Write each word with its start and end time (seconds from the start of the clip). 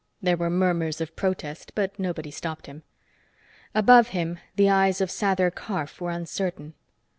There 0.19 0.35
were 0.35 0.49
murmurs 0.49 0.99
of 0.99 1.15
protest, 1.15 1.73
but 1.75 1.99
nobody 1.99 2.31
stopped 2.31 2.65
him. 2.65 2.81
Above 3.75 4.07
him, 4.07 4.39
the 4.55 4.67
eyes 4.67 4.99
of 4.99 5.09
Sather 5.09 5.53
Karf 5.53 6.01
were 6.01 6.09
uncertain. 6.09 6.73